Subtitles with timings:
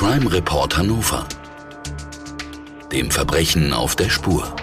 [0.00, 1.26] Crime Report Hannover.
[2.90, 4.56] Dem Verbrechen auf der Spur.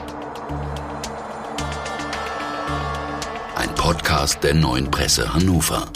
[3.55, 5.91] Ein Podcast der neuen Presse Hannover.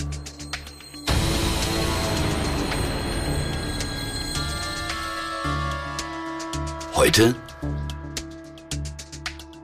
[6.94, 7.34] Heute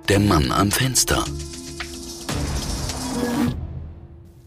[0.10, 1.24] der Mann am Fenster.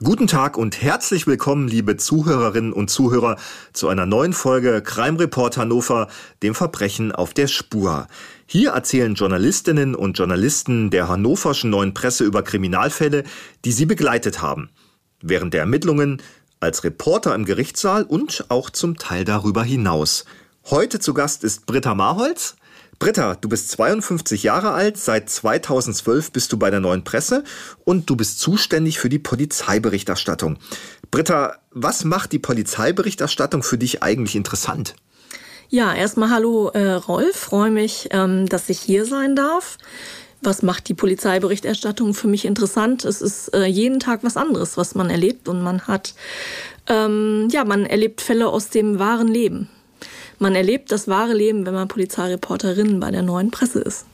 [0.03, 3.37] Guten Tag und herzlich willkommen, liebe Zuhörerinnen und Zuhörer,
[3.75, 6.09] zu einer neuen Folge Crime Report Hannover,
[6.43, 8.09] dem Verbrechen auf der Spur.
[8.47, 13.25] Hier erzählen Journalistinnen und Journalisten der hannoverschen neuen Presse über Kriminalfälle,
[13.67, 14.71] die sie begleitet haben.
[15.21, 16.23] Während der Ermittlungen,
[16.61, 20.25] als Reporter im Gerichtssaal und auch zum Teil darüber hinaus.
[20.71, 22.57] Heute zu Gast ist Britta Marholz.
[23.01, 27.45] Britta, du bist 52 Jahre alt, seit 2012 bist du bei der neuen Presse
[27.85, 30.59] und du bist zuständig für die Polizeiberichterstattung.
[31.11, 34.97] Britta, was macht die Polizeiberichterstattung für dich eigentlich interessant?
[35.71, 39.79] Ja, erstmal hallo äh, Rolf, freue mich, ähm, dass ich hier sein darf.
[40.43, 43.07] Was macht die Polizeiberichterstattung für mich interessant?
[43.07, 46.13] Es ist äh, jeden Tag was anderes, was man erlebt und man hat,
[46.87, 49.71] ähm, ja, man erlebt Fälle aus dem wahren Leben.
[50.43, 54.07] Man erlebt das wahre Leben, wenn man Polizeireporterin bei der neuen Presse ist.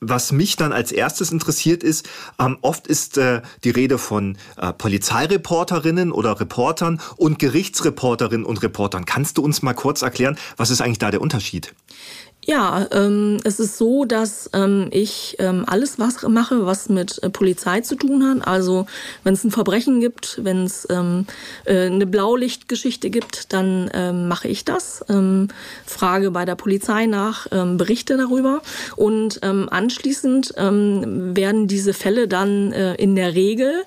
[0.00, 2.08] Was mich dann als erstes interessiert ist,
[2.40, 9.04] ähm, oft ist äh, die Rede von äh, Polizeireporterinnen oder Reportern und Gerichtsreporterinnen und Reportern.
[9.04, 11.72] Kannst du uns mal kurz erklären, was ist eigentlich da der Unterschied?
[12.46, 17.30] Ja, ähm, es ist so, dass ähm, ich ähm, alles was mache, was mit äh,
[17.30, 18.46] Polizei zu tun hat.
[18.46, 18.86] Also
[19.22, 21.26] wenn es ein Verbrechen gibt, wenn es ähm,
[21.64, 25.02] äh, eine Blaulichtgeschichte gibt, dann ähm, mache ich das.
[25.08, 25.48] Ähm,
[25.86, 28.60] frage bei der Polizei nach, ähm, berichte darüber
[28.96, 33.84] und ähm, anschließend ähm, werden diese Fälle dann äh, in der Regel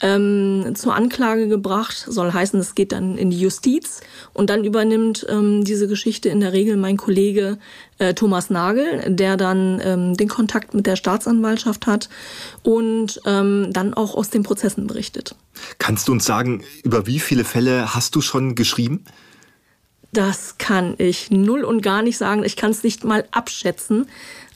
[0.00, 2.06] ähm, zur Anklage gebracht.
[2.08, 4.00] Soll heißen, es geht dann in die Justiz
[4.32, 7.58] und dann übernimmt ähm, diese Geschichte in der Regel mein Kollege
[7.98, 12.08] äh, Thomas Nagel, der dann ähm, den Kontakt mit der Staatsanwaltschaft hat
[12.62, 15.34] und ähm, dann auch aus den Prozessen berichtet.
[15.78, 19.04] Kannst du uns sagen, über wie viele Fälle hast du schon geschrieben?
[20.12, 22.42] Das kann ich null und gar nicht sagen.
[22.42, 24.06] Ich kann es nicht mal abschätzen.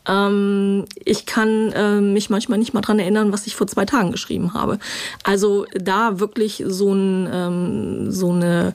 [0.06, 4.12] Ähm, ich kann äh, mich manchmal nicht mal dran erinnern, was ich vor zwei Tagen
[4.12, 4.78] geschrieben habe.
[5.22, 8.74] Also da wirklich so, ein, ähm, so eine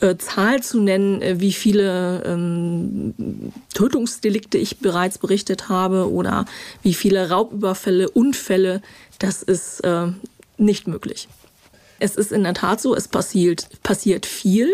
[0.00, 3.14] äh, Zahl zu nennen, äh, wie viele ähm,
[3.74, 6.46] Tötungsdelikte ich bereits berichtet habe oder
[6.82, 8.80] wie viele Raubüberfälle, Unfälle,
[9.18, 10.06] das ist äh,
[10.56, 11.28] nicht möglich.
[11.98, 14.70] Es ist in der Tat so, es passiert, passiert viel.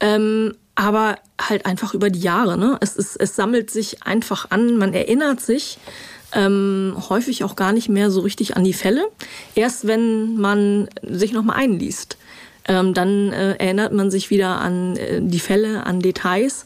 [0.00, 2.56] Ähm, aber halt einfach über die Jahre.
[2.56, 2.78] Ne?
[2.80, 5.78] Es, ist, es sammelt sich einfach an, man erinnert sich
[6.32, 9.08] ähm, häufig auch gar nicht mehr so richtig an die Fälle.
[9.56, 12.16] Erst wenn man sich nochmal einliest,
[12.68, 16.64] ähm, dann äh, erinnert man sich wieder an äh, die Fälle, an Details.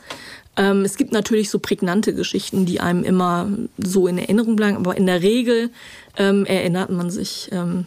[0.59, 4.95] Ähm, es gibt natürlich so prägnante Geschichten, die einem immer so in Erinnerung bleiben, aber
[4.95, 5.71] in der Regel
[6.19, 7.87] ähm, erinnert man sich ähm,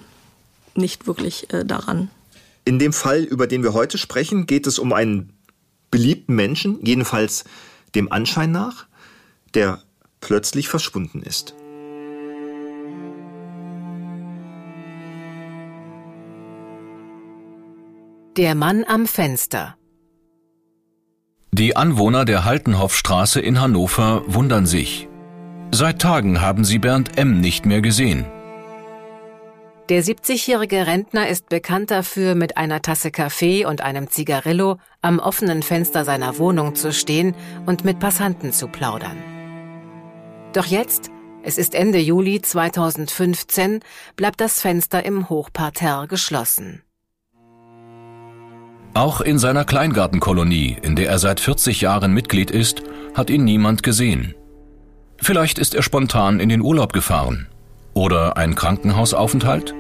[0.74, 2.10] nicht wirklich äh, daran.
[2.64, 5.35] In dem Fall, über den wir heute sprechen, geht es um einen
[5.96, 7.46] beliebten Menschen, jedenfalls
[7.96, 8.86] dem Anschein nach,
[9.54, 9.82] der
[10.20, 11.56] plötzlich verschwunden ist.
[18.36, 19.78] Der Mann am Fenster
[21.54, 25.08] Die Anwohner der Haltenhoffstraße in Hannover wundern sich.
[25.74, 27.40] Seit Tagen haben sie Bernd M.
[27.40, 28.26] nicht mehr gesehen.
[29.90, 35.62] Der 70-jährige Rentner ist bekannt dafür, mit einer Tasse Kaffee und einem Zigarillo am offenen
[35.62, 37.36] Fenster seiner Wohnung zu stehen
[37.68, 39.18] und mit Passanten zu plaudern.
[40.54, 41.12] Doch jetzt,
[41.44, 43.82] es ist Ende Juli 2015,
[44.16, 46.82] bleibt das Fenster im Hochparterre geschlossen.
[48.96, 52.82] Auch in seiner Kleingartenkolonie, in der er seit 40 Jahren Mitglied ist,
[53.14, 54.34] hat ihn niemand gesehen.
[55.18, 57.50] Vielleicht ist er spontan in den Urlaub gefahren
[57.96, 59.74] oder ein Krankenhausaufenthalt?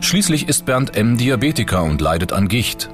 [0.00, 1.16] Schließlich ist Bernd M.
[1.16, 2.90] Diabetiker und leidet an Gicht.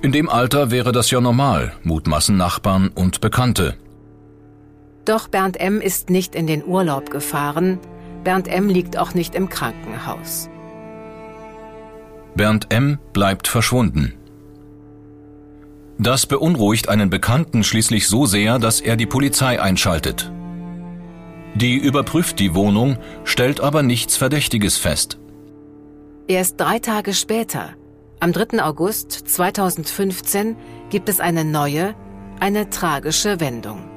[0.00, 3.76] In dem Alter wäre das ja normal, mutmaßen Nachbarn und Bekannte.
[5.04, 5.80] Doch Bernd M.
[5.80, 7.78] ist nicht in den Urlaub gefahren.
[8.24, 8.68] Bernd M.
[8.68, 10.48] liegt auch nicht im Krankenhaus.
[12.34, 12.98] Bernd M.
[13.12, 14.14] bleibt verschwunden.
[15.98, 20.30] Das beunruhigt einen Bekannten schließlich so sehr, dass er die Polizei einschaltet.
[21.56, 25.18] Die überprüft die Wohnung, stellt aber nichts Verdächtiges fest.
[26.28, 27.70] Erst drei Tage später,
[28.20, 28.62] am 3.
[28.62, 30.54] August 2015,
[30.90, 31.94] gibt es eine neue,
[32.40, 33.88] eine tragische Wendung.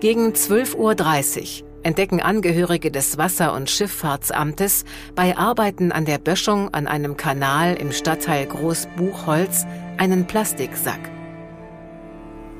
[0.00, 4.84] Gegen 12.30 Uhr entdecken Angehörige des Wasser- und Schifffahrtsamtes
[5.14, 9.64] bei Arbeiten an der Böschung an einem Kanal im Stadtteil Großbuchholz
[9.96, 11.00] einen Plastiksack.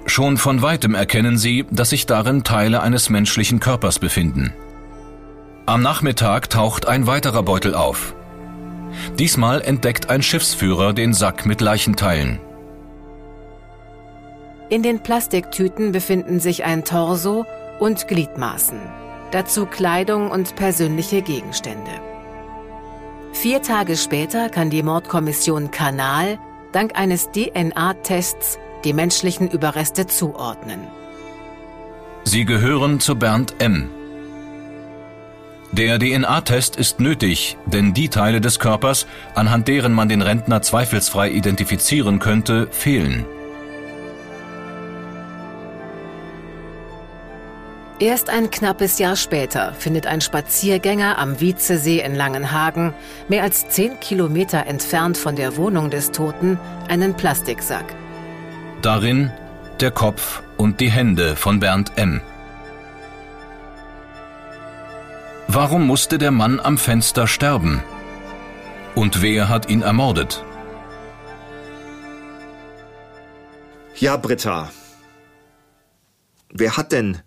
[0.06, 4.52] Schon von weitem erkennen sie, dass sich darin Teile eines menschlichen Körpers befinden.
[5.64, 8.14] Am Nachmittag taucht ein weiterer Beutel auf.
[9.19, 12.40] Diesmal entdeckt ein Schiffsführer den Sack mit Leichenteilen.
[14.69, 17.46] In den Plastiktüten befinden sich ein Torso
[17.78, 18.81] und Gliedmaßen,
[19.31, 21.90] dazu Kleidung und persönliche Gegenstände.
[23.32, 26.38] Vier Tage später kann die Mordkommission Kanal
[26.72, 30.81] dank eines DNA-Tests die menschlichen Überreste zuordnen.
[32.25, 33.90] Sie gehören zu Bernd M.
[35.73, 41.31] Der DNA-Test ist nötig, denn die Teile des Körpers, anhand deren man den Rentner zweifelsfrei
[41.31, 43.25] identifizieren könnte, fehlen.
[47.99, 52.94] Erst ein knappes Jahr später findet ein Spaziergänger am Wietzesee in Langenhagen,
[53.29, 56.58] mehr als zehn Kilometer entfernt von der Wohnung des Toten,
[56.88, 57.94] einen Plastiksack.
[58.82, 59.31] Darin
[59.79, 62.20] der Kopf und die Hände von Bernd M.
[65.46, 67.81] Warum musste der Mann am Fenster sterben?
[68.96, 70.44] Und wer hat ihn ermordet?
[73.94, 74.73] Ja, Britta.
[76.52, 77.19] Wer hat denn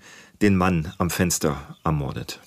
[0.41, 1.55] den Mann am Fenster
[1.85, 2.41] ermordet?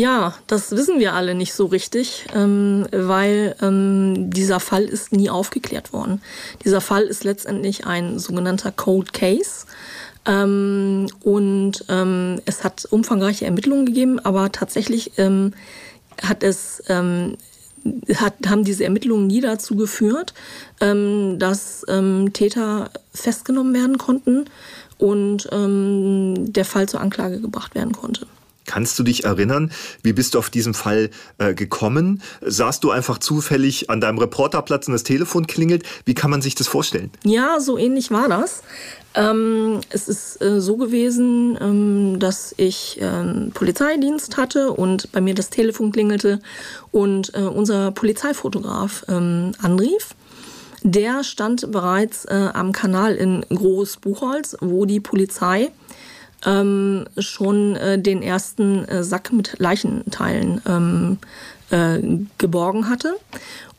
[0.00, 5.28] Ja, das wissen wir alle nicht so richtig, ähm, weil ähm, dieser Fall ist nie
[5.28, 6.22] aufgeklärt worden.
[6.64, 9.66] Dieser Fall ist letztendlich ein sogenannter Cold Case.
[10.24, 15.52] Ähm, und ähm, es hat umfangreiche Ermittlungen gegeben, aber tatsächlich ähm,
[16.22, 17.36] hat es ähm,
[18.14, 20.34] hat, haben diese Ermittlungen nie dazu geführt,
[20.78, 21.86] dass
[22.34, 24.44] Täter festgenommen werden konnten
[24.98, 28.26] und der Fall zur Anklage gebracht werden konnte.
[28.70, 29.72] Kannst du dich erinnern,
[30.04, 32.22] wie bist du auf diesen Fall äh, gekommen?
[32.40, 35.82] Saßt du einfach zufällig an deinem Reporterplatz und das Telefon klingelt?
[36.04, 37.10] Wie kann man sich das vorstellen?
[37.24, 38.62] Ja, so ähnlich war das.
[39.16, 45.34] Ähm, es ist äh, so gewesen, ähm, dass ich äh, Polizeidienst hatte und bei mir
[45.34, 46.38] das Telefon klingelte
[46.92, 50.14] und äh, unser Polizeifotograf ähm, anrief.
[50.84, 55.72] Der stand bereits äh, am Kanal in Groß Buchholz, wo die Polizei
[56.46, 61.18] ähm, schon äh, den ersten äh, Sack mit Leichenteilen ähm,
[61.70, 62.00] äh,
[62.38, 63.14] geborgen hatte.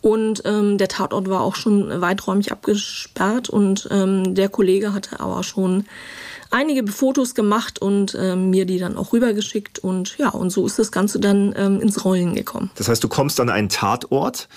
[0.02, 5.44] Und ähm, der Tatort war auch schon weiträumig abgesperrt und ähm, der Kollege hatte aber
[5.44, 5.86] schon
[6.50, 10.80] einige Fotos gemacht und ähm, mir die dann auch rübergeschickt und ja, und so ist
[10.80, 12.72] das Ganze dann ähm, ins Rollen gekommen.
[12.76, 14.50] Das heißt, du kommst an einen Tatort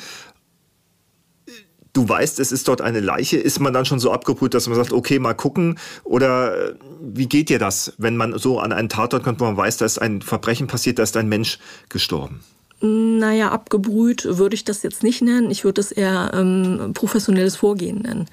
[1.94, 4.76] du weißt, es ist dort eine Leiche, ist man dann schon so abgebrüht, dass man
[4.76, 5.78] sagt, okay, mal gucken?
[6.02, 9.56] Oder äh, wie geht dir das, wenn man so an einen Tatort kommt, wo man
[9.56, 11.58] weiß, da ist ein Verbrechen passiert, da ist ein Mensch
[11.88, 12.40] gestorben?
[12.80, 15.50] Naja, abgebrüht würde ich das jetzt nicht nennen.
[15.50, 18.26] Ich würde es eher ähm, professionelles Vorgehen nennen.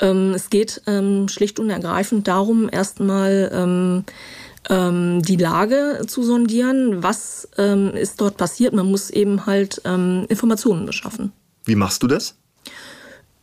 [0.00, 4.04] Ähm, es geht ähm, schlicht und ergreifend darum, erstmal ähm,
[4.68, 7.02] ähm, die Lage zu sondieren.
[7.02, 8.74] Was ähm, ist dort passiert?
[8.74, 11.32] Man muss eben halt Informationen beschaffen.
[11.64, 12.36] Wie machst du das?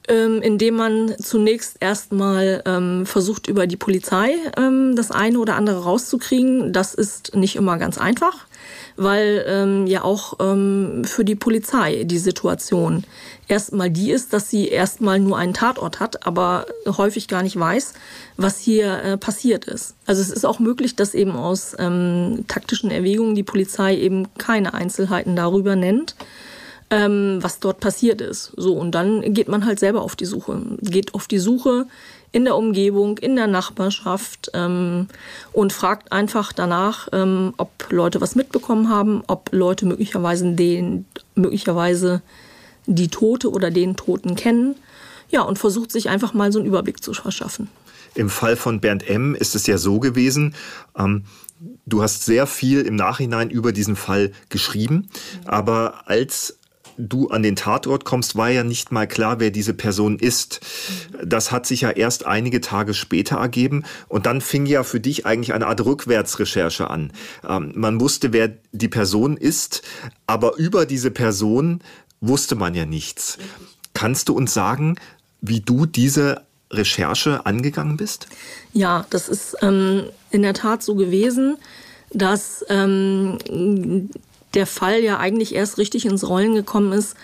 [0.07, 5.83] Ähm, indem man zunächst erstmal ähm, versucht, über die Polizei ähm, das eine oder andere
[5.83, 6.73] rauszukriegen.
[6.73, 8.45] Das ist nicht immer ganz einfach,
[8.97, 13.05] weil ähm, ja auch ähm, für die Polizei die Situation
[13.47, 17.93] erstmal die ist, dass sie erstmal nur einen Tatort hat, aber häufig gar nicht weiß,
[18.35, 19.95] was hier äh, passiert ist.
[20.05, 24.73] Also es ist auch möglich, dass eben aus ähm, taktischen Erwägungen die Polizei eben keine
[24.73, 26.15] Einzelheiten darüber nennt
[26.93, 28.53] ähm, was dort passiert ist.
[28.55, 30.61] So, und dann geht man halt selber auf die Suche.
[30.81, 31.87] Geht auf die Suche
[32.31, 35.07] in der Umgebung, in der Nachbarschaft ähm,
[35.53, 42.21] und fragt einfach danach, ähm, ob Leute was mitbekommen haben, ob Leute möglicherweise den, möglicherweise
[42.85, 44.75] die Tote oder den Toten kennen.
[45.31, 47.69] Ja, und versucht sich einfach mal so einen Überblick zu verschaffen.
[48.13, 49.33] Im Fall von Bernd M.
[49.33, 50.53] ist es ja so gewesen,
[50.95, 51.23] ähm,
[51.87, 55.09] du hast sehr viel im Nachhinein über diesen Fall geschrieben,
[55.45, 56.59] aber als
[56.97, 60.61] du an den Tatort kommst, war ja nicht mal klar, wer diese Person ist.
[61.23, 65.25] Das hat sich ja erst einige Tage später ergeben und dann fing ja für dich
[65.25, 67.11] eigentlich eine Art Rückwärtsrecherche an.
[67.47, 69.81] Ähm, man wusste, wer die Person ist,
[70.27, 71.81] aber über diese Person
[72.21, 73.37] wusste man ja nichts.
[73.93, 74.95] Kannst du uns sagen,
[75.41, 78.27] wie du diese Recherche angegangen bist?
[78.73, 81.57] Ja, das ist ähm, in der Tat so gewesen,
[82.11, 84.09] dass ähm,
[84.53, 87.15] der Fall ja eigentlich erst richtig ins Rollen gekommen ist,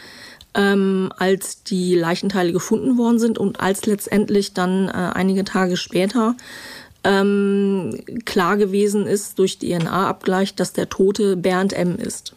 [0.56, 6.36] ähm, als die Leichenteile gefunden worden sind und als letztendlich dann äh, einige Tage später
[7.04, 11.96] ähm, klar gewesen ist durch DNA-Abgleich, dass der Tote Bernd M.
[11.96, 12.34] ist.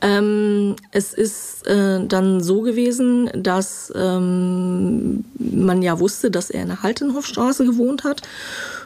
[0.00, 6.68] Ähm, es ist äh, dann so gewesen, dass ähm, man ja wusste, dass er in
[6.68, 8.22] der Haltenhofstraße gewohnt hat.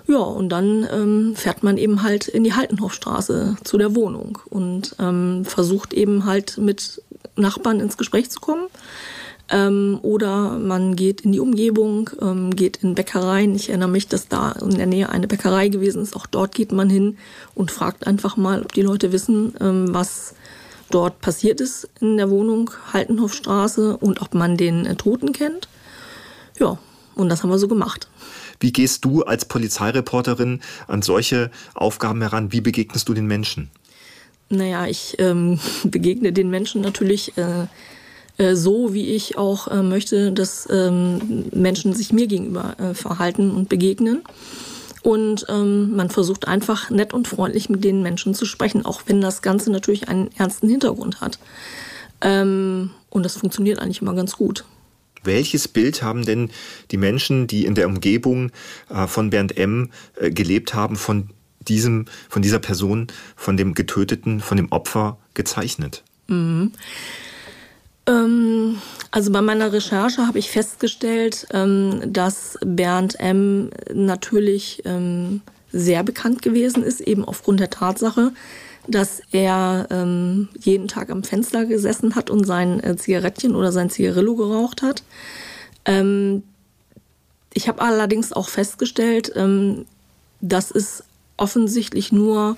[0.07, 4.97] Ja, und dann ähm, fährt man eben halt in die Haltenhofstraße zu der Wohnung und
[4.99, 7.03] ähm, versucht eben halt mit
[7.37, 8.67] Nachbarn ins Gespräch zu kommen.
[9.49, 13.55] Ähm, oder man geht in die Umgebung, ähm, geht in Bäckereien.
[13.55, 16.17] Ich erinnere mich, dass da in der Nähe eine Bäckerei gewesen ist.
[16.17, 17.17] Auch dort geht man hin
[17.55, 20.35] und fragt einfach mal, ob die Leute wissen, ähm, was
[20.91, 25.69] dort passiert ist in der Wohnung Haltenhofstraße und ob man den äh, Toten kennt.
[26.59, 26.79] Ja,
[27.15, 28.09] und das haben wir so gemacht.
[28.63, 32.53] Wie gehst du als Polizeireporterin an solche Aufgaben heran?
[32.53, 33.71] Wie begegnest du den Menschen?
[34.49, 37.67] Naja, ich ähm, begegne den Menschen natürlich äh,
[38.39, 43.51] äh, so, wie ich auch äh, möchte, dass ähm, Menschen sich mir gegenüber äh, verhalten
[43.51, 44.23] und begegnen.
[45.03, 49.21] Und ähm, man versucht einfach nett und freundlich mit den Menschen zu sprechen, auch wenn
[49.21, 51.41] das Ganze natürlich einen ernsten Hintergrund hat.
[52.21, 54.65] Ähm, und das funktioniert eigentlich immer ganz gut.
[55.25, 56.51] Welches Bild haben denn
[56.91, 58.51] die Menschen, die in der Umgebung
[58.89, 59.91] äh, von Bernd M.
[60.17, 66.03] Äh, gelebt haben, von diesem, von dieser Person, von dem Getöteten, von dem Opfer gezeichnet?
[66.29, 66.73] Mhm.
[68.07, 68.79] Ähm,
[69.11, 73.71] also bei meiner Recherche habe ich festgestellt, ähm, dass Bernd M.
[73.93, 78.33] natürlich ähm, sehr bekannt gewesen ist, eben aufgrund der Tatsache,
[78.89, 83.91] dass er ähm, jeden Tag am Fenster gesessen hat und sein äh, Zigarettchen oder sein
[83.91, 85.03] Zigarillo geraucht hat.
[85.85, 86.43] Ähm,
[87.55, 89.85] ich habe allerdings auch festgestellt, ähm,
[90.41, 91.05] dass es
[91.37, 92.57] offensichtlich nur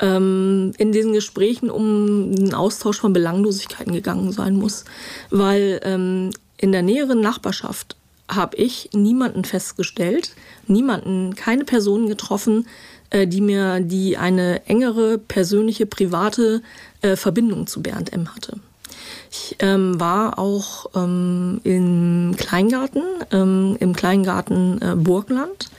[0.00, 4.84] ähm, in diesen Gesprächen um einen Austausch von Belanglosigkeiten gegangen sein muss.
[5.30, 7.96] Weil ähm, in der näheren Nachbarschaft
[8.28, 10.34] habe ich niemanden festgestellt,
[10.66, 12.66] niemanden, keine Personen getroffen,
[13.12, 16.62] die mir die eine engere persönliche private
[17.02, 18.60] äh, Verbindung zu Bernd M hatte.
[19.30, 25.70] Ich ähm, war auch ähm, im Kleingarten, ähm, im Kleingarten äh, Burgland,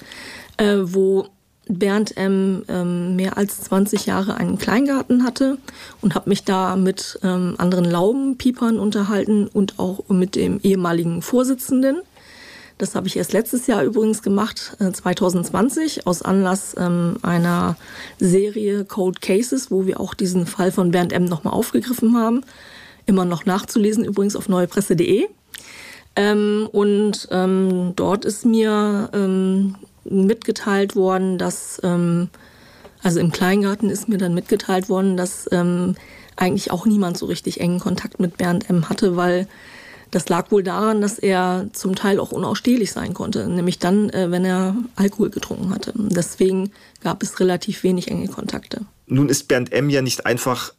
[0.58, 1.28] äh, wo
[1.68, 2.64] Bernd M.
[2.68, 5.58] Ähm, mehr als 20 Jahre einen Kleingarten hatte
[6.02, 12.02] und habe mich da mit ähm, anderen Laubenpiepern unterhalten und auch mit dem ehemaligen Vorsitzenden.
[12.82, 17.78] Das habe ich erst letztes Jahr übrigens gemacht, äh, 2020, aus Anlass ähm, einer
[18.20, 21.26] Serie Code Cases, wo wir auch diesen Fall von Bernd M.
[21.26, 22.42] nochmal aufgegriffen haben.
[23.06, 25.28] Immer noch nachzulesen übrigens auf neuepresse.de.
[26.16, 32.30] Ähm, und ähm, dort ist mir ähm, mitgeteilt worden, dass, ähm,
[33.04, 35.94] also im Kleingarten ist mir dann mitgeteilt worden, dass ähm,
[36.36, 38.90] eigentlich auch niemand so richtig engen Kontakt mit Bernd M.
[38.90, 39.48] hatte, weil
[40.12, 44.30] das lag wohl daran, dass er zum Teil auch unausstehlich sein konnte, nämlich dann, äh,
[44.30, 45.94] wenn er Alkohol getrunken hatte.
[45.96, 48.86] Deswegen gab es relativ wenig enge Kontakte.
[49.08, 49.90] Nun ist Bernd M.
[49.90, 50.74] ja nicht einfach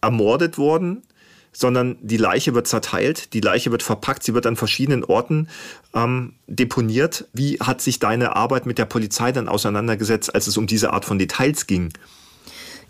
[0.00, 1.02] ermordet worden,
[1.52, 5.48] sondern die Leiche wird zerteilt, die Leiche wird verpackt, sie wird an verschiedenen Orten
[5.94, 7.26] ähm, deponiert.
[7.32, 11.04] Wie hat sich deine Arbeit mit der Polizei dann auseinandergesetzt, als es um diese Art
[11.04, 11.92] von Details ging?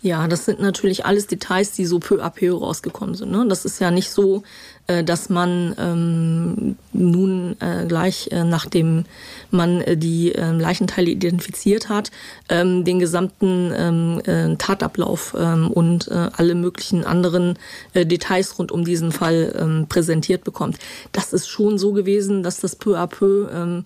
[0.03, 3.31] Ja, das sind natürlich alles Details, die so peu à peu rausgekommen sind.
[3.31, 3.45] Ne?
[3.47, 4.41] Das ist ja nicht so,
[4.87, 9.05] äh, dass man ähm, nun äh, gleich, äh, nachdem
[9.51, 12.09] man äh, die äh, Leichenteile identifiziert hat,
[12.49, 17.59] ähm, den gesamten ähm, äh, Tatablauf ähm, und äh, alle möglichen anderen
[17.93, 20.79] äh, Details rund um diesen Fall ähm, präsentiert bekommt.
[21.11, 23.83] Das ist schon so gewesen, dass das peu à peu ähm,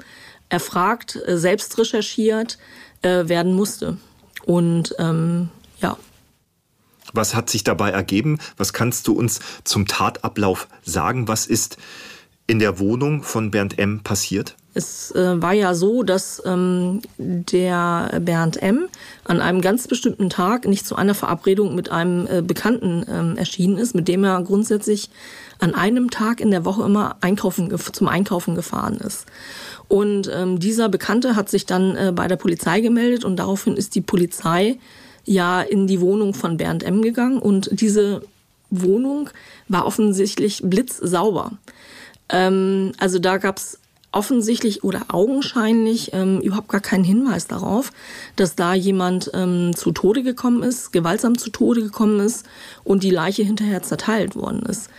[0.47, 2.57] erfragt, äh, selbst recherchiert
[3.01, 3.97] äh, werden musste.
[4.45, 5.49] Und ähm,
[5.85, 5.97] ja.
[7.13, 8.39] Was hat sich dabei ergeben?
[8.57, 11.27] Was kannst du uns zum Tatablauf sagen?
[11.27, 11.77] Was ist
[12.47, 14.01] in der Wohnung von Bernd M.
[14.03, 14.55] passiert?
[14.77, 18.89] Es äh, war ja so, dass ähm, der Bernd M.
[19.23, 23.77] an einem ganz bestimmten Tag nicht zu einer Verabredung mit einem äh, Bekannten ähm, erschienen
[23.77, 25.09] ist, mit dem er grundsätzlich
[25.59, 29.25] an einem Tag in der Woche immer einkaufen, zum Einkaufen gefahren ist.
[29.87, 33.95] Und ähm, dieser Bekannte hat sich dann äh, bei der Polizei gemeldet und daraufhin ist
[33.95, 34.77] die Polizei
[35.25, 37.01] ja in die Wohnung von Bernd M.
[37.01, 38.21] gegangen und diese
[38.69, 39.29] Wohnung
[39.67, 41.51] war offensichtlich blitzsauber.
[42.29, 43.79] Ähm, also da gab es
[44.15, 47.91] offensichtlich oder augenscheinlich ähm, überhaupt gar keinen Hinweis darauf,
[48.37, 52.45] dass da jemand ähm, zu Tode gekommen ist, gewaltsam zu Tode gekommen ist
[52.85, 54.89] und die Leiche hinterher zerteilt worden ist.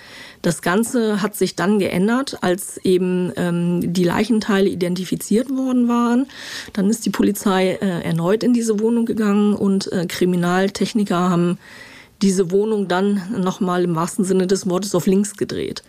[0.47, 6.26] Das Ganze hat sich dann geändert, als eben ähm, die Leichenteile identifiziert worden waren.
[6.73, 11.59] Dann ist die Polizei äh, erneut in diese Wohnung gegangen und äh, Kriminaltechniker haben
[12.23, 15.83] diese Wohnung dann nochmal im wahrsten Sinne des Wortes auf links gedreht.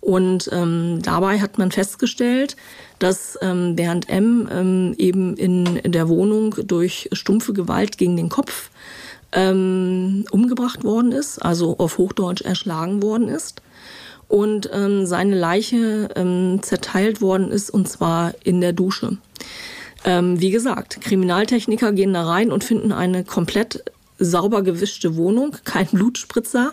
[0.00, 2.54] Und ähm, dabei hat man festgestellt,
[3.00, 4.48] dass ähm, Bernd M.
[4.52, 8.70] Ähm, eben in, in der Wohnung durch stumpfe Gewalt gegen den Kopf
[9.36, 13.62] ähm, umgebracht worden ist, also auf Hochdeutsch erschlagen worden ist
[14.28, 19.18] und ähm, seine Leiche ähm, zerteilt worden ist und zwar in der Dusche.
[20.04, 23.84] Ähm, wie gesagt, Kriminaltechniker gehen da rein und finden eine komplett
[24.18, 26.72] sauber gewischte Wohnung, kein Blutspritzer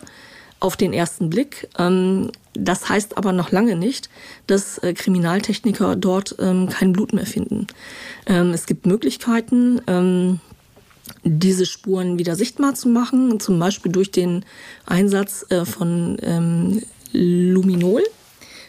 [0.60, 1.68] auf den ersten Blick.
[1.78, 4.10] Ähm, das heißt aber noch lange nicht,
[4.48, 7.68] dass äh, Kriminaltechniker dort ähm, kein Blut mehr finden.
[8.26, 10.40] Ähm, es gibt Möglichkeiten, ähm,
[11.24, 14.46] diese Spuren wieder sichtbar zu machen, zum Beispiel durch den
[14.86, 16.82] Einsatz äh, von ähm,
[17.12, 18.04] Luminol.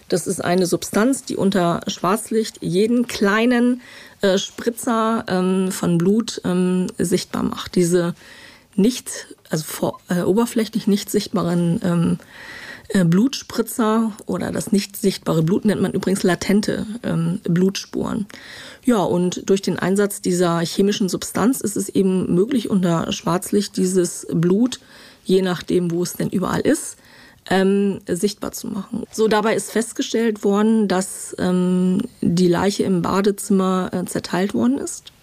[0.08, 3.80] Das ist eine Substanz, die unter Schwarzlicht jeden kleinen
[4.20, 7.74] äh, Spritzer ähm, von Blut ähm, sichtbar macht.
[7.74, 8.14] Diese
[8.76, 12.24] nicht, also vor, äh, oberflächlich nicht sichtbaren ähm, äh,
[12.92, 18.26] Blutspritzer oder das nicht sichtbare Blut nennt man übrigens latente ähm, Blutspuren.
[18.84, 24.26] Ja, und durch den Einsatz dieser chemischen Substanz ist es eben möglich, unter Schwarzlicht dieses
[24.32, 24.80] Blut,
[25.24, 26.98] je nachdem, wo es denn überall ist,
[27.50, 29.04] ähm, sichtbar zu machen.
[29.10, 35.13] So dabei ist festgestellt worden, dass ähm, die Leiche im Badezimmer äh, zerteilt worden ist.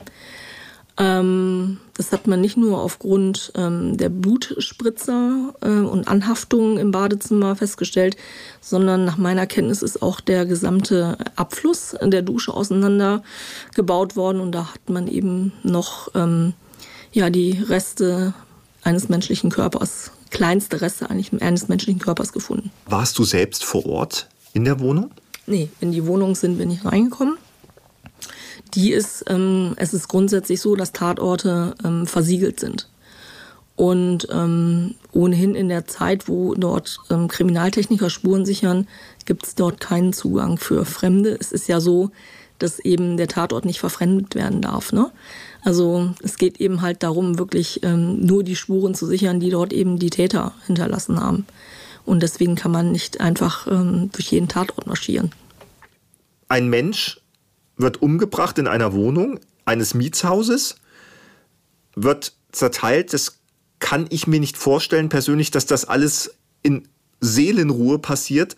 [1.01, 7.55] Ähm, das hat man nicht nur aufgrund ähm, der Blutspritzer äh, und Anhaftungen im Badezimmer
[7.55, 8.15] festgestellt,
[8.61, 14.73] sondern nach meiner Kenntnis ist auch der gesamte Abfluss der Dusche auseinandergebaut worden und da
[14.73, 16.53] hat man eben noch ähm,
[17.11, 18.35] ja, die Reste
[18.83, 22.71] eines menschlichen Körpers kleinste Reste eigentlich eines menschlichen Körpers gefunden.
[22.85, 25.11] Warst du selbst vor Ort in der Wohnung?
[25.45, 27.37] Nee, in die Wohnung sind wir nicht reingekommen.
[28.73, 32.87] Die ist, ähm, es ist grundsätzlich so, dass Tatorte ähm, versiegelt sind.
[33.75, 38.87] Und ähm, ohnehin in der Zeit, wo dort ähm, Kriminaltechniker Spuren sichern,
[39.25, 41.35] gibt es dort keinen Zugang für Fremde.
[41.39, 42.11] Es ist ja so,
[42.59, 44.93] dass eben der Tatort nicht verfremdet werden darf.
[44.93, 45.11] Ne?
[45.63, 49.73] Also es geht eben halt darum, wirklich ähm, nur die Spuren zu sichern, die dort
[49.73, 51.45] eben die Täter hinterlassen haben.
[52.05, 55.31] Und deswegen kann man nicht einfach ähm, durch jeden Tatort marschieren.
[56.49, 57.20] Ein Mensch
[57.81, 60.75] wird umgebracht in einer Wohnung eines Mietshauses,
[61.95, 63.13] wird zerteilt.
[63.13, 63.39] Das
[63.79, 66.87] kann ich mir nicht vorstellen persönlich, dass das alles in
[67.19, 68.55] Seelenruhe passiert.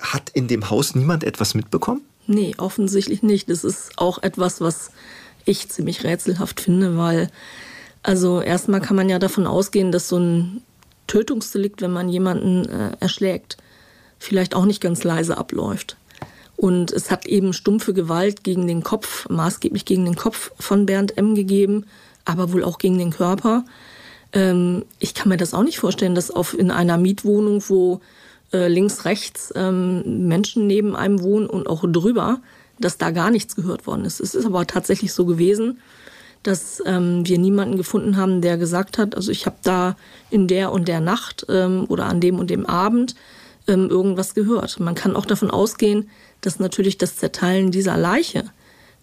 [0.00, 2.02] Hat in dem Haus niemand etwas mitbekommen?
[2.26, 3.48] Nee, offensichtlich nicht.
[3.50, 4.90] Das ist auch etwas, was
[5.44, 7.30] ich ziemlich rätselhaft finde, weil
[8.02, 10.62] also erstmal kann man ja davon ausgehen, dass so ein
[11.06, 13.56] Tötungsdelikt, wenn man jemanden äh, erschlägt,
[14.18, 15.96] vielleicht auch nicht ganz leise abläuft.
[16.56, 21.16] Und es hat eben stumpfe Gewalt gegen den Kopf, maßgeblich gegen den Kopf von Bernd
[21.18, 21.34] M.
[21.34, 21.86] gegeben,
[22.24, 23.64] aber wohl auch gegen den Körper.
[24.32, 28.00] Ähm, ich kann mir das auch nicht vorstellen, dass auf, in einer Mietwohnung, wo
[28.52, 32.40] äh, links, rechts ähm, Menschen neben einem wohnen und auch drüber,
[32.78, 34.20] dass da gar nichts gehört worden ist.
[34.20, 35.78] Es ist aber tatsächlich so gewesen,
[36.42, 39.96] dass ähm, wir niemanden gefunden haben, der gesagt hat, also ich habe da
[40.30, 43.14] in der und der Nacht ähm, oder an dem und dem Abend
[43.66, 44.78] ähm, irgendwas gehört.
[44.78, 46.10] Man kann auch davon ausgehen,
[46.46, 48.44] dass natürlich das Zerteilen dieser Leiche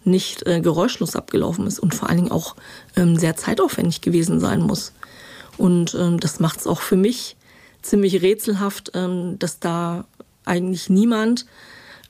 [0.03, 2.55] nicht äh, geräuschlos abgelaufen ist und vor allen Dingen auch
[2.95, 4.93] ähm, sehr zeitaufwendig gewesen sein muss.
[5.57, 7.35] Und ähm, das macht es auch für mich
[7.81, 10.05] ziemlich rätselhaft, ähm, dass da
[10.45, 11.45] eigentlich niemand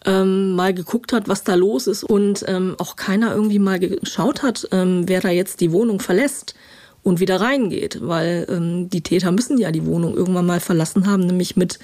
[0.05, 4.41] ähm, mal geguckt hat, was da los ist und ähm, auch keiner irgendwie mal geschaut
[4.41, 6.55] hat, ähm, wer da jetzt die Wohnung verlässt
[7.03, 11.25] und wieder reingeht, weil ähm, die Täter müssen ja die Wohnung irgendwann mal verlassen haben,
[11.25, 11.79] nämlich mit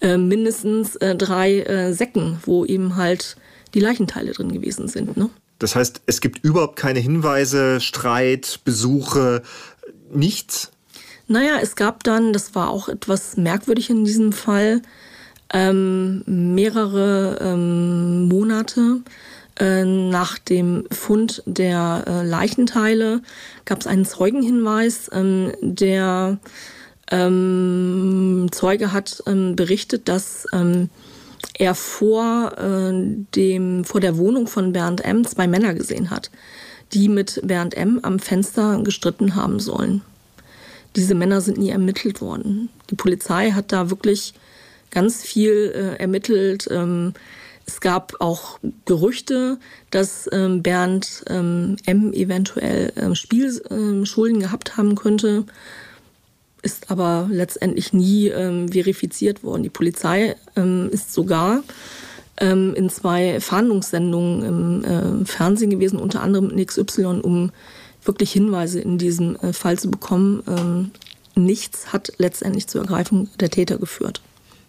[0.00, 3.36] äh, mindestens äh, drei äh, Säcken, wo eben halt
[3.74, 5.16] die Leichenteile drin gewesen sind.
[5.16, 5.28] Ne?
[5.58, 9.42] Das heißt, es gibt überhaupt keine Hinweise, Streit, Besuche,
[10.12, 10.70] nichts?
[11.26, 14.82] Naja, es gab dann, das war auch etwas merkwürdig in diesem Fall,
[15.52, 19.00] ähm, mehrere ähm, Monate
[19.58, 23.22] äh, nach dem Fund der äh, Leichenteile
[23.64, 26.38] gab es einen Zeugenhinweis, ähm, der
[27.10, 30.90] ähm, Zeuge hat ähm, berichtet, dass ähm,
[31.56, 32.92] er vor äh,
[33.36, 36.30] dem vor der Wohnung von Bernd M zwei Männer gesehen hat,
[36.92, 40.02] die mit Bernd M am Fenster gestritten haben sollen.
[40.96, 42.70] Diese Männer sind nie ermittelt worden.
[42.90, 44.34] Die Polizei hat da wirklich
[44.90, 46.68] ganz viel äh, ermittelt.
[46.70, 47.14] Ähm,
[47.66, 49.58] es gab auch Gerüchte,
[49.90, 52.12] dass ähm, Bernd ähm, M.
[52.12, 55.44] eventuell ähm, Spielschulden gehabt haben könnte,
[56.62, 59.62] ist aber letztendlich nie ähm, verifiziert worden.
[59.62, 61.62] Die Polizei ähm, ist sogar
[62.38, 67.52] ähm, in zwei Fahndungssendungen im äh, Fernsehen gewesen, unter anderem mit XY, um
[68.02, 70.42] wirklich Hinweise in diesem äh, Fall zu bekommen.
[70.48, 70.90] Ähm,
[71.34, 74.20] nichts hat letztendlich zur Ergreifung der Täter geführt.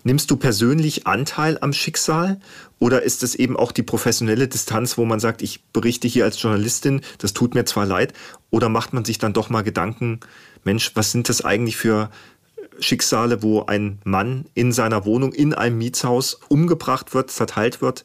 [0.05, 2.39] Nimmst du persönlich Anteil am Schicksal
[2.77, 6.39] oder ist es eben auch die professionelle Distanz, wo man sagt, ich berichte hier als
[6.39, 8.13] Journalistin, das tut mir zwar leid,
[8.51, 10.19] oder macht man sich dann doch mal Gedanken,
[10.63, 12.11] Mensch, was sind das eigentlich für
[12.79, 18.03] Schicksale, wo ein Mann in seiner Wohnung in einem Mietshaus umgebracht wird, verteilt wird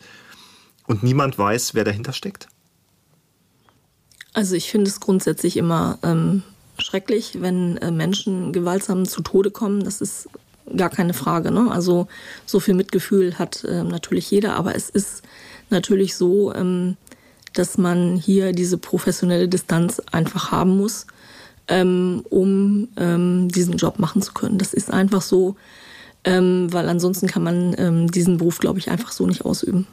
[0.86, 2.48] und niemand weiß, wer dahinter steckt?
[4.32, 6.44] Also ich finde es grundsätzlich immer ähm,
[6.78, 9.84] schrecklich, wenn äh, Menschen gewaltsam zu Tode kommen.
[9.84, 10.30] Das ist
[10.76, 11.50] gar keine Frage.
[11.50, 11.68] Ne?
[11.70, 12.09] Also
[12.46, 15.22] so viel Mitgefühl hat äh, natürlich jeder, aber es ist
[15.70, 16.96] natürlich so, ähm,
[17.52, 21.06] dass man hier diese professionelle Distanz einfach haben muss,
[21.68, 24.59] ähm, um ähm, diesen Job machen zu können.
[24.59, 25.56] Das ist einfach so,
[26.24, 29.87] ähm, weil ansonsten kann man ähm, diesen Beruf, glaube ich, einfach so nicht ausüben.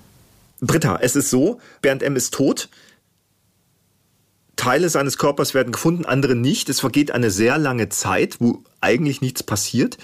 [0.59, 2.15] Britta, es ist so, Bernd M.
[2.15, 2.69] ist tot.
[4.55, 6.67] Teile seines Körpers werden gefunden, andere nicht.
[6.67, 9.97] Es vergeht eine sehr lange Zeit, wo eigentlich nichts passiert.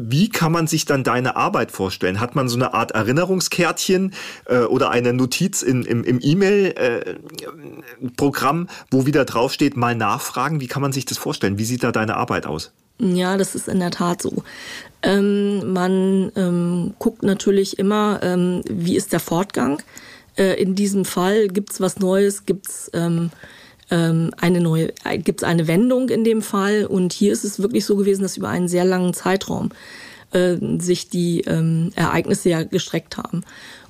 [0.00, 2.20] Wie kann man sich dann deine Arbeit vorstellen?
[2.20, 4.14] Hat man so eine Art Erinnerungskärtchen
[4.46, 10.60] äh, oder eine Notiz in, im, im E-Mail-Programm, äh, wo wieder draufsteht, mal nachfragen?
[10.60, 11.58] Wie kann man sich das vorstellen?
[11.58, 12.70] Wie sieht da deine Arbeit aus?
[13.00, 14.44] Ja, das ist in der Tat so.
[15.02, 19.82] Ähm, man ähm, guckt natürlich immer, ähm, wie ist der Fortgang.
[20.36, 22.88] Äh, in diesem Fall gibt es was Neues, gibt es
[23.90, 26.86] ähm, eine neue, äh, gibt es eine Wendung in dem Fall.
[26.86, 29.70] Und hier ist es wirklich so gewesen, dass über einen sehr langen Zeitraum
[30.32, 33.44] äh, sich die ähm, Ereignisse ja gestreckt haben.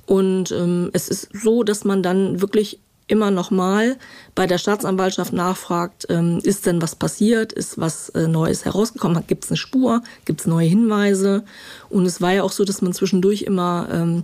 [0.05, 3.97] Und ähm, es ist so, dass man dann wirklich immer noch mal
[4.35, 9.45] bei der Staatsanwaltschaft nachfragt, ähm, ist denn was passiert, ist was äh, Neues herausgekommen, gibt
[9.45, 11.43] es eine Spur, gibt es neue Hinweise.
[11.89, 14.23] Und es war ja auch so, dass man zwischendurch immer ähm,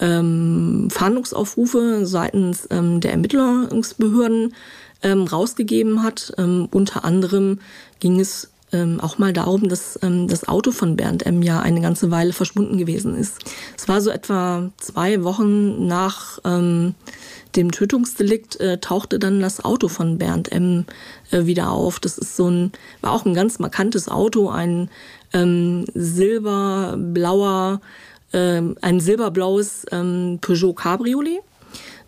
[0.00, 4.54] ähm, Fahndungsaufrufe seitens ähm, der Ermittlungsbehörden
[5.02, 6.32] ähm, rausgegeben hat.
[6.38, 7.60] Ähm, unter anderem
[8.00, 11.42] ging es ähm, auch mal darum, dass ähm, das Auto von Bernd M.
[11.42, 13.38] ja eine ganze Weile verschwunden gewesen ist.
[13.76, 16.94] Es war so etwa zwei Wochen nach ähm,
[17.54, 20.86] dem Tötungsdelikt äh, tauchte dann das Auto von Bernd M.
[21.30, 22.00] Äh, wieder auf.
[22.00, 24.88] Das ist so ein, war auch ein ganz markantes Auto, ein
[25.34, 27.80] ähm, silberblauer,
[28.32, 31.40] äh, ein silberblaues ähm, Peugeot Cabriolet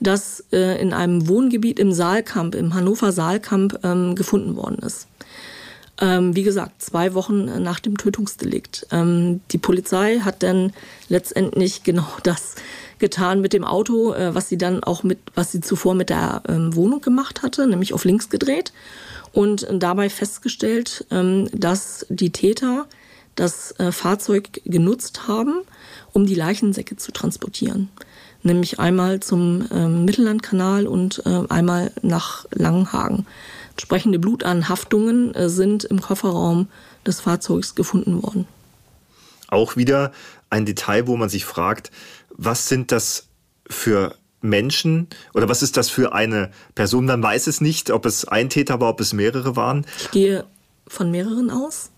[0.05, 5.09] das äh, in einem Wohngebiet im Saalkamp, im Hannover Saalkamp ähm, gefunden worden ist.
[6.01, 8.87] Ähm, wie gesagt, zwei Wochen nach dem Tötungsdelikt.
[8.91, 10.73] Ähm, die Polizei hat dann
[11.09, 12.57] letztendlich genau das
[12.99, 16.43] getan mit dem Auto, äh, was sie dann auch mit, was sie zuvor mit der
[16.49, 18.73] ähm, Wohnung gemacht hatte, nämlich auf links gedreht
[19.33, 22.87] und dabei festgestellt, ähm, dass die Täter
[23.35, 25.63] das äh, Fahrzeug genutzt haben,
[26.13, 27.89] um die Leichensäcke zu transportieren
[28.45, 33.27] nämlich einmal zum ähm, Mittellandkanal und äh, einmal nach Langenhagen.
[33.71, 36.69] Entsprechende Blutanhaftungen äh, sind im Kofferraum
[37.07, 38.47] des Fahrzeugs gefunden worden.
[39.49, 40.13] Auch wieder
[40.51, 41.91] ein Detail, wo man sich fragt,
[42.31, 43.27] was sind das
[43.69, 47.07] für Menschen oder was ist das für eine Person?
[47.07, 49.87] Man weiß es nicht, ob es ein Täter war, ob es mehrere waren.
[49.99, 50.45] Ich gehe
[50.87, 51.91] von mehreren aus.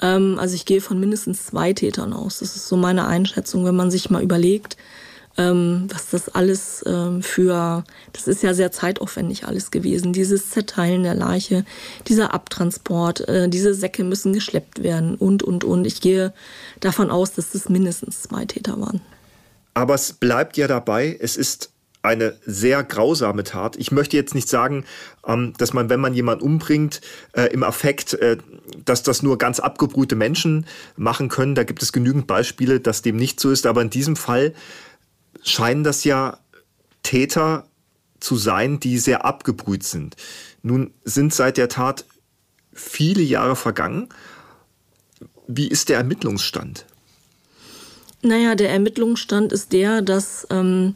[0.00, 2.40] Ähm, also ich gehe von mindestens zwei Tätern aus.
[2.40, 4.76] Das ist so meine Einschätzung, wenn man sich mal überlegt,
[5.38, 11.02] ähm, was das alles ähm, für, das ist ja sehr zeitaufwendig alles gewesen, dieses Zerteilen
[11.02, 11.64] der Leiche,
[12.08, 15.86] dieser Abtransport, äh, diese Säcke müssen geschleppt werden und, und, und.
[15.86, 16.32] Ich gehe
[16.80, 19.00] davon aus, dass das mindestens zwei Täter waren.
[19.74, 23.76] Aber es bleibt ja dabei, es ist eine sehr grausame Tat.
[23.76, 24.84] Ich möchte jetzt nicht sagen,
[25.26, 27.00] ähm, dass man, wenn man jemanden umbringt,
[27.32, 28.36] äh, im Affekt, äh,
[28.84, 30.66] dass das nur ganz abgebrühte Menschen
[30.96, 31.54] machen können.
[31.54, 33.66] Da gibt es genügend Beispiele, dass dem nicht so ist.
[33.66, 34.52] Aber in diesem Fall
[35.42, 36.38] scheinen das ja
[37.02, 37.66] Täter
[38.20, 40.16] zu sein, die sehr abgebrüht sind.
[40.62, 42.04] Nun sind seit der Tat
[42.72, 44.08] viele Jahre vergangen.
[45.46, 46.86] Wie ist der Ermittlungsstand?
[48.22, 50.94] Naja, der Ermittlungsstand ist der, dass ähm,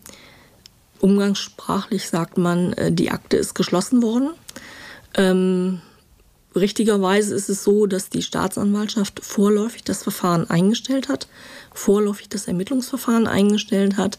[1.01, 4.31] umgangssprachlich sagt man, äh, die Akte ist geschlossen worden.
[5.15, 5.81] Ähm,
[6.57, 11.29] richtigerweise ist es so, dass die Staatsanwaltschaft vorläufig das Verfahren eingestellt hat
[11.77, 14.19] vorläufig das Ermittlungsverfahren eingestellt hat,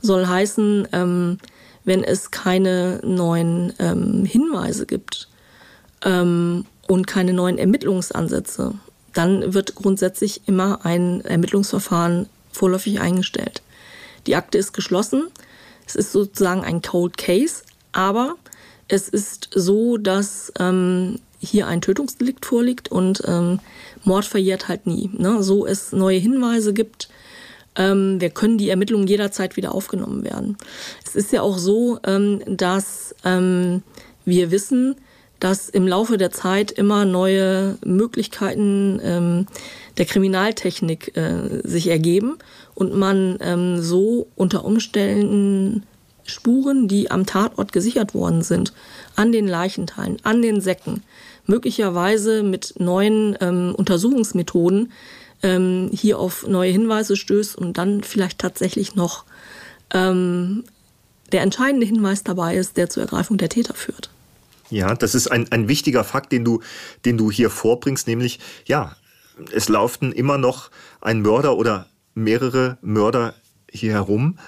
[0.00, 1.38] soll heißen, ähm,
[1.84, 5.28] wenn es keine neuen ähm, Hinweise gibt
[6.04, 8.74] ähm, und keine neuen Ermittlungsansätze,
[9.14, 13.62] dann wird grundsätzlich immer ein Ermittlungsverfahren vorläufig eingestellt.
[14.26, 15.28] Die Akte ist geschlossen.
[15.86, 18.36] Es ist sozusagen ein Cold Case, aber
[18.88, 23.60] es ist so, dass ähm, hier ein Tötungsdelikt vorliegt und ähm,
[24.04, 25.10] Mord verjährt halt nie.
[25.16, 25.42] Ne?
[25.42, 27.08] So es neue Hinweise gibt,
[27.76, 30.56] ähm, wir können die Ermittlungen jederzeit wieder aufgenommen werden.
[31.06, 33.82] Es ist ja auch so, ähm, dass ähm,
[34.24, 34.96] wir wissen,
[35.40, 39.46] dass im Laufe der Zeit immer neue Möglichkeiten ähm,
[39.96, 42.38] der Kriminaltechnik äh, sich ergeben
[42.74, 45.84] und man ähm, so unter Umständen
[46.24, 48.72] Spuren, die am Tatort gesichert worden sind,
[49.18, 51.02] an den Leichenteilen, an den Säcken,
[51.44, 54.92] möglicherweise mit neuen ähm, Untersuchungsmethoden
[55.42, 59.24] ähm, hier auf neue Hinweise stößt und dann vielleicht tatsächlich noch
[59.92, 60.64] ähm,
[61.32, 64.10] der entscheidende Hinweis dabei ist, der zur Ergreifung der Täter führt.
[64.70, 66.60] Ja, das ist ein, ein wichtiger Fakt, den du,
[67.04, 68.96] den du hier vorbringst, nämlich, ja,
[69.52, 73.34] es lauften immer noch ein Mörder oder mehrere Mörder
[73.70, 74.38] hier herum.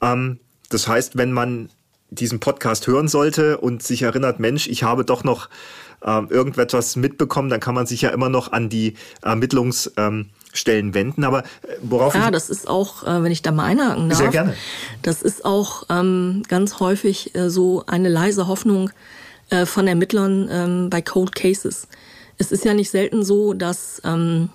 [0.00, 0.38] Ähm,
[0.68, 1.68] das heißt, wenn man
[2.10, 5.48] diesen Podcast hören sollte und sich erinnert, Mensch, ich habe doch noch
[6.04, 10.30] äh, irgendetwas mitbekommen, dann kann man sich ja immer noch an die Ermittlungsstellen
[10.66, 11.24] ähm, wenden.
[11.24, 14.18] Aber äh, worauf ja, das ist auch, äh, wenn ich da mal einhaken darf.
[14.18, 14.54] Sehr gerne.
[15.02, 18.90] Das ist auch ähm, ganz häufig äh, so eine leise Hoffnung
[19.50, 21.86] äh, von Ermittlern ähm, bei Cold Cases.
[22.38, 24.48] Es ist ja nicht selten so, dass ähm,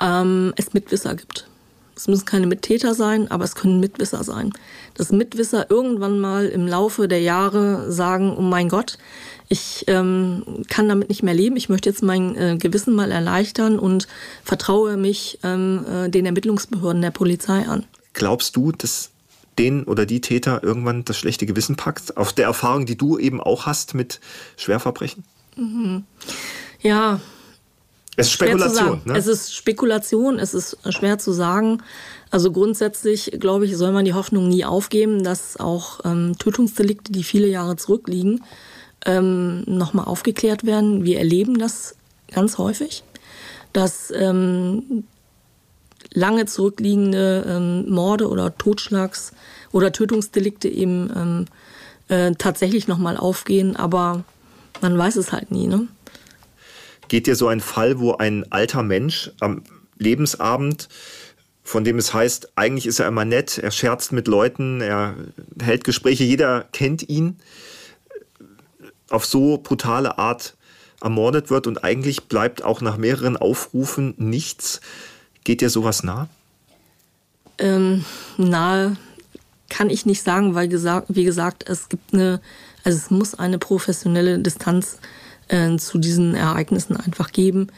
[0.00, 1.48] ähm, es Mitwisser gibt.
[1.96, 4.52] Es müssen keine Mittäter sein, aber es können Mitwisser sein.
[4.94, 8.98] Dass Mitwisser irgendwann mal im Laufe der Jahre sagen, oh mein Gott,
[9.48, 13.78] ich ähm, kann damit nicht mehr leben, ich möchte jetzt mein äh, Gewissen mal erleichtern
[13.78, 14.08] und
[14.42, 17.84] vertraue mich ähm, äh, den Ermittlungsbehörden der Polizei an.
[18.14, 19.10] Glaubst du, dass
[19.58, 22.16] den oder die Täter irgendwann das schlechte Gewissen packt?
[22.16, 24.20] Auf der Erfahrung, die du eben auch hast mit
[24.56, 25.24] Schwerverbrechen?
[25.56, 26.04] Mhm.
[26.80, 27.20] Ja.
[28.16, 29.02] Es ist Spekulation.
[29.04, 29.16] Ne?
[29.16, 31.82] Es ist Spekulation, es ist schwer zu sagen.
[32.30, 37.24] Also grundsätzlich, glaube ich, soll man die Hoffnung nie aufgeben, dass auch ähm, Tötungsdelikte, die
[37.24, 38.42] viele Jahre zurückliegen,
[39.06, 41.04] ähm, nochmal aufgeklärt werden.
[41.04, 41.96] Wir erleben das
[42.32, 43.04] ganz häufig,
[43.72, 45.04] dass ähm,
[46.12, 49.32] lange zurückliegende ähm, Morde oder Totschlags-
[49.72, 51.46] oder Tötungsdelikte eben ähm,
[52.08, 54.24] äh, tatsächlich nochmal aufgehen, aber
[54.80, 55.66] man weiß es halt nie.
[55.66, 55.88] Ne?
[57.08, 59.62] Geht dir so ein Fall, wo ein alter Mensch am
[59.98, 60.88] Lebensabend,
[61.62, 65.14] von dem es heißt, eigentlich ist er immer nett, er scherzt mit Leuten, er
[65.62, 67.36] hält Gespräche, jeder kennt ihn,
[69.08, 70.56] auf so brutale Art
[71.00, 74.80] ermordet wird und eigentlich bleibt auch nach mehreren Aufrufen nichts.
[75.44, 76.28] Geht dir sowas nah?
[77.58, 78.04] Ähm,
[78.36, 78.96] nahe
[79.68, 82.40] kann ich nicht sagen, weil gesagt, wie gesagt, es gibt eine,
[82.84, 84.98] also es muss eine professionelle Distanz
[85.48, 87.68] äh, zu diesen Ereignissen einfach geben.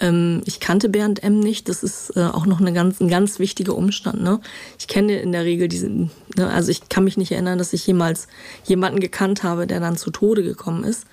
[0.00, 1.40] Ähm, ich kannte Bernd M.
[1.40, 4.22] nicht, das ist äh, auch noch eine ganz, ein ganz wichtiger Umstand.
[4.22, 4.40] Ne?
[4.78, 7.86] Ich kenne in der Regel diesen, ne, also ich kann mich nicht erinnern, dass ich
[7.86, 8.26] jemals
[8.64, 11.04] jemanden gekannt habe, der dann zu Tode gekommen ist.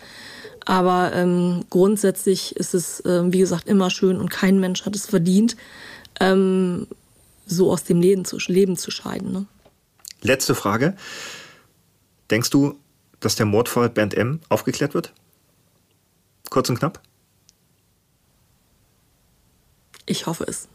[0.65, 5.05] Aber ähm, grundsätzlich ist es, äh, wie gesagt, immer schön und kein Mensch hat es
[5.05, 5.55] verdient,
[6.19, 6.87] ähm,
[7.45, 9.31] so aus dem Leben zu, Leben zu scheiden.
[9.31, 9.45] Ne?
[10.21, 10.95] Letzte Frage.
[12.29, 12.75] Denkst du,
[13.19, 14.41] dass der Mordfall Bernd M.
[14.49, 15.13] aufgeklärt wird?
[16.49, 17.01] Kurz und knapp?
[20.05, 20.67] Ich hoffe es.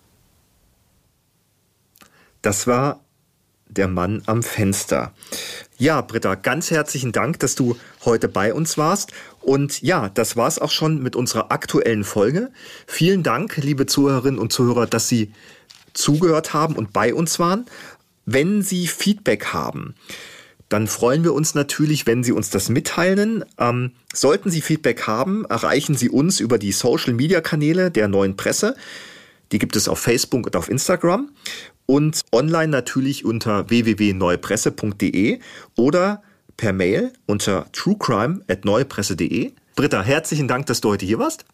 [2.42, 3.00] Das war
[3.68, 5.12] der Mann am Fenster.
[5.78, 9.12] Ja, Britta, ganz herzlichen Dank, dass du heute bei uns warst.
[9.40, 12.50] Und ja, das war es auch schon mit unserer aktuellen Folge.
[12.86, 15.32] Vielen Dank, liebe Zuhörerinnen und Zuhörer, dass Sie
[15.94, 17.66] zugehört haben und bei uns waren.
[18.24, 19.94] Wenn Sie Feedback haben,
[20.72, 23.44] dann freuen wir uns natürlich, wenn Sie uns das mitteilen.
[23.58, 28.74] Ähm, sollten Sie Feedback haben, erreichen Sie uns über die Social-Media-Kanäle der neuen Presse.
[29.52, 31.30] Die gibt es auf Facebook und auf Instagram
[31.84, 35.40] und online natürlich unter www.neuepresse.de
[35.76, 36.22] oder
[36.56, 39.52] per Mail unter truecrime.neuepresse.de.
[39.76, 41.44] Britta, herzlichen Dank, dass du heute hier warst.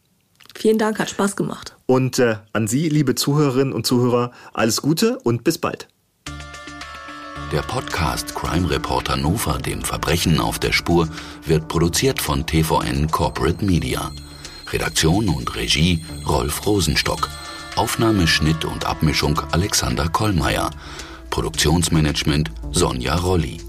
[0.55, 1.77] Vielen Dank, hat Spaß gemacht.
[1.87, 5.89] Und äh, an Sie, liebe Zuhörerinnen und Zuhörer, alles Gute und bis bald.
[7.53, 11.09] Der Podcast Crime Reporter Nova, dem Verbrechen auf der Spur,
[11.47, 14.13] wird produziert von TVN Corporate Media.
[14.71, 17.31] Redaktion und Regie Rolf Rosenstock.
[17.75, 20.69] Aufnahme, Schnitt und Abmischung Alexander Kollmeier.
[21.31, 23.68] Produktionsmanagement Sonja Rolli.